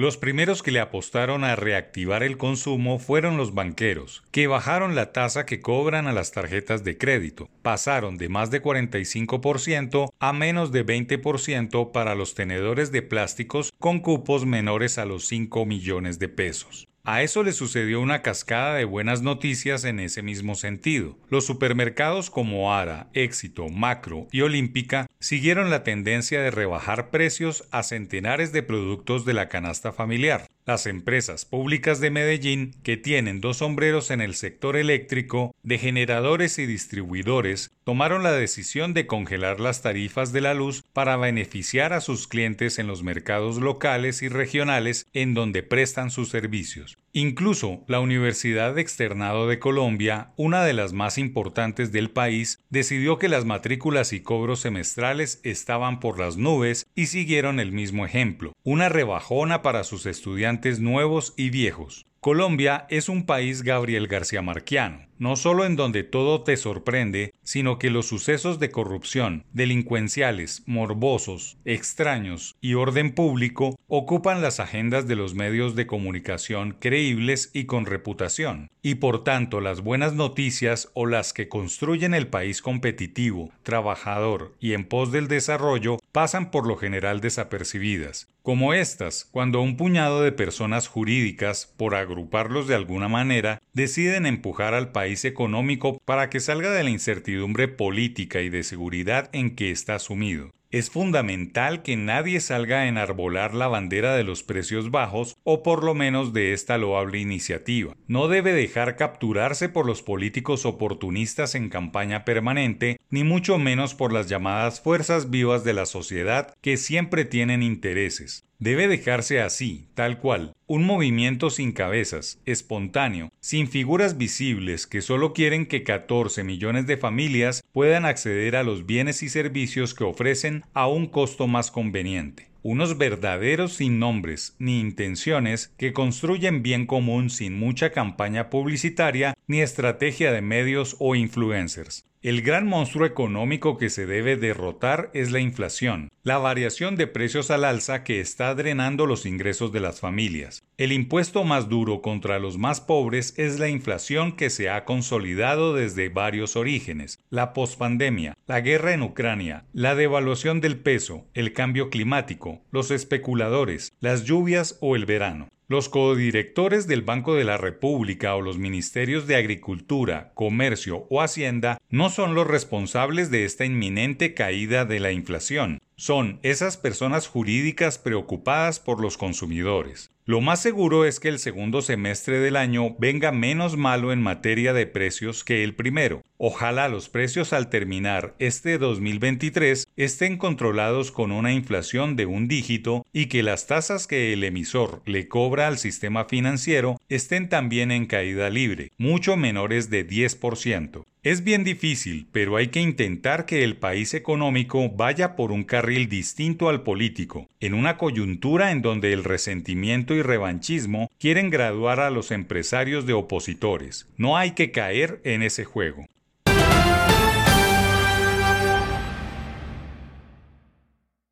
[0.00, 5.12] Los primeros que le apostaron a reactivar el consumo fueron los banqueros, que bajaron la
[5.12, 7.50] tasa que cobran a las tarjetas de crédito.
[7.60, 14.00] Pasaron de más de 45% a menos de 20% para los tenedores de plásticos con
[14.00, 16.89] cupos menores a los 5 millones de pesos.
[17.12, 21.18] A eso le sucedió una cascada de buenas noticias en ese mismo sentido.
[21.28, 27.82] Los supermercados como Ara, Éxito, Macro y Olímpica siguieron la tendencia de rebajar precios a
[27.82, 30.46] centenares de productos de la canasta familiar.
[30.66, 36.60] Las empresas públicas de Medellín, que tienen dos sombreros en el sector eléctrico, de generadores
[36.60, 42.00] y distribuidores, tomaron la decisión de congelar las tarifas de la luz para beneficiar a
[42.00, 46.96] sus clientes en los mercados locales y regionales en donde prestan sus servicios.
[47.12, 53.28] Incluso la Universidad Externado de Colombia, una de las más importantes del país, decidió que
[53.28, 58.88] las matrículas y cobros semestrales estaban por las nubes y siguieron el mismo ejemplo, una
[58.88, 62.06] rebajona para sus estudiantes nuevos y viejos.
[62.22, 67.78] Colombia es un país Gabriel García Marquiano, no solo en donde todo te sorprende, sino
[67.78, 75.16] que los sucesos de corrupción, delincuenciales, morbosos, extraños y orden público ocupan las agendas de
[75.16, 81.06] los medios de comunicación creíbles y con reputación, y por tanto las buenas noticias o
[81.06, 86.76] las que construyen el país competitivo, trabajador y en pos del desarrollo pasan por lo
[86.76, 93.60] general desapercibidas, como estas, cuando un puñado de personas jurídicas, por agruparlos de alguna manera,
[93.72, 99.28] deciden empujar al país económico para que salga de la incertidumbre política y de seguridad
[99.32, 100.50] en que está sumido.
[100.72, 105.82] Es fundamental que nadie salga a enarbolar la bandera de los precios bajos o por
[105.82, 107.96] lo menos de esta loable iniciativa.
[108.06, 114.12] No debe dejar capturarse por los políticos oportunistas en campaña permanente, ni mucho menos por
[114.12, 118.44] las llamadas fuerzas vivas de la sociedad que siempre tienen intereses.
[118.60, 125.32] Debe dejarse así, tal cual, un movimiento sin cabezas, espontáneo, sin figuras visibles que solo
[125.32, 130.62] quieren que 14 millones de familias puedan acceder a los bienes y servicios que ofrecen
[130.74, 132.49] a un costo más conveniente.
[132.62, 139.62] Unos verdaderos sin nombres ni intenciones que construyen bien común sin mucha campaña publicitaria ni
[139.62, 142.04] estrategia de medios o influencers.
[142.22, 147.50] El gran monstruo económico que se debe derrotar es la inflación, la variación de precios
[147.50, 150.62] al alza que está drenando los ingresos de las familias.
[150.80, 155.74] El impuesto más duro contra los más pobres es la inflación que se ha consolidado
[155.74, 161.90] desde varios orígenes, la pospandemia, la guerra en Ucrania, la devaluación del peso, el cambio
[161.90, 165.50] climático, los especuladores, las lluvias o el verano.
[165.70, 171.78] Los codirectores del Banco de la República o los ministerios de Agricultura, Comercio o Hacienda
[171.90, 177.98] no son los responsables de esta inminente caída de la inflación, son esas personas jurídicas
[177.98, 180.10] preocupadas por los consumidores.
[180.24, 184.72] Lo más seguro es que el segundo semestre del año venga menos malo en materia
[184.72, 186.22] de precios que el primero.
[186.38, 193.04] Ojalá los precios al terminar este 2023 estén controlados con una inflación de un dígito
[193.12, 198.06] y que las tasas que el emisor le cobra al sistema financiero estén también en
[198.06, 201.04] caída libre, mucho menores de 10%.
[201.22, 206.08] Es bien difícil, pero hay que intentar que el país económico vaya por un carril
[206.08, 212.08] distinto al político, en una coyuntura en donde el resentimiento y revanchismo quieren graduar a
[212.10, 214.06] los empresarios de opositores.
[214.16, 216.06] No hay que caer en ese juego.